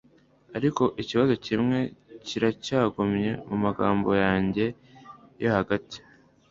ariko 0.57 0.83
ikibazo 1.01 1.33
kimwe 1.45 1.79
kiracyagumye 2.25 3.29
mumagambo 3.49 4.09
yanjye 4.23 4.65
yo 5.41 5.49
hagati 5.57 5.97